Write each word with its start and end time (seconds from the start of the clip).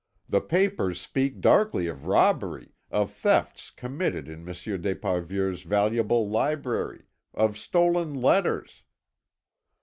The 0.27 0.41
papers 0.41 0.99
speak 0.99 1.41
darkly 1.41 1.85
of 1.85 2.07
robbery, 2.07 2.71
of 2.89 3.11
thefts 3.13 3.69
committed 3.69 4.27
in 4.27 4.43
Monsieur 4.43 4.75
d'Esparvieu's 4.79 5.61
valuable 5.61 6.27
library, 6.27 7.03
of 7.35 7.55
stolen 7.55 8.15
letters...." 8.15 8.81